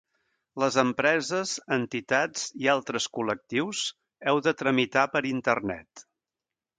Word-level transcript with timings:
Les 0.61 0.75
empreses, 0.83 1.51
entitats 1.75 2.47
i 2.63 2.71
altres 2.73 3.07
col·lectius 3.17 3.83
heu 4.31 4.41
de 4.49 4.55
tramitar 4.63 5.05
per 5.17 5.23
internet. 5.37 6.03